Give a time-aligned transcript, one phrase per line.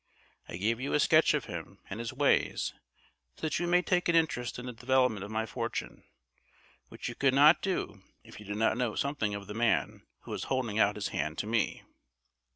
[0.49, 2.73] I gave you a sketch of him and his ways,
[3.35, 6.05] so that you may take an interest in the development of my fortune,
[6.89, 10.33] which you could not do if you did not know something of the man who
[10.33, 11.83] is holding out his hand to me.